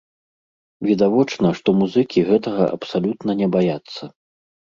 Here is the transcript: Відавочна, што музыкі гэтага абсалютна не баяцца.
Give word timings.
Відавочна, 0.87 1.47
што 1.59 1.69
музыкі 1.81 2.19
гэтага 2.31 2.63
абсалютна 2.79 3.31
не 3.45 3.51
баяцца. 3.57 4.01